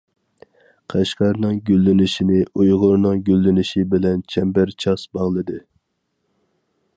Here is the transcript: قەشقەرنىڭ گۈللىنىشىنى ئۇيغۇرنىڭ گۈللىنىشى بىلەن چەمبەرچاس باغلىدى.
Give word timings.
قەشقەرنىڭ 0.93 1.59
گۈللىنىشىنى 1.67 2.39
ئۇيغۇرنىڭ 2.61 3.21
گۈللىنىشى 3.29 3.85
بىلەن 3.93 4.25
چەمبەرچاس 4.35 5.05
باغلىدى. 5.19 5.61